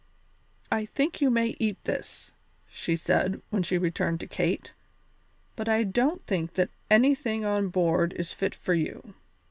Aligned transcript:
"I 0.71 0.87
think 0.87 1.21
you 1.21 1.29
may 1.29 1.55
eat 1.59 1.83
this," 1.83 2.31
she 2.67 2.95
said, 2.95 3.39
when 3.51 3.61
she 3.61 3.77
returned 3.77 4.19
to 4.21 4.27
Kate, 4.27 4.73
"but 5.55 5.69
I 5.69 5.83
don't 5.83 6.25
think 6.25 6.55
that 6.55 6.71
anything 6.89 7.45
on 7.45 7.67
board 7.69 8.13
is 8.13 8.33
fit 8.33 8.55
for 8.55 8.73
you. 8.73 9.13